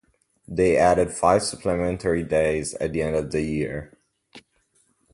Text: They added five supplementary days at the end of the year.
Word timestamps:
They 0.47 0.77
added 0.77 1.11
five 1.13 1.43
supplementary 1.43 2.23
days 2.23 2.73
at 2.73 2.91
the 2.91 3.03
end 3.03 3.15
of 3.15 3.29
the 3.31 3.41
year. 3.43 3.99